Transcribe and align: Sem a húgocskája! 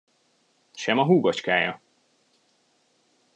Sem 0.73 0.97
a 0.99 1.03
húgocskája! 1.03 1.81